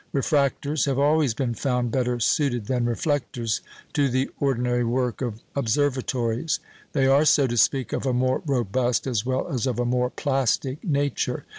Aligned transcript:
Refractors 0.15 0.87
have 0.87 0.97
always 0.97 1.35
been 1.35 1.53
found 1.53 1.91
better 1.91 2.19
suited 2.19 2.65
than 2.65 2.87
reflectors 2.87 3.61
to 3.93 4.09
the 4.09 4.31
ordinary 4.39 4.83
work 4.83 5.21
of 5.21 5.43
observatories. 5.55 6.59
They 6.93 7.05
are, 7.05 7.23
so 7.23 7.45
to 7.45 7.55
speak, 7.55 7.93
of 7.93 8.07
a 8.07 8.11
more 8.11 8.41
robust, 8.47 9.05
as 9.05 9.27
well 9.27 9.47
as 9.47 9.67
of 9.67 9.77
a 9.79 9.85
more 9.85 10.09
plastic 10.09 10.83
nature. 10.83 11.45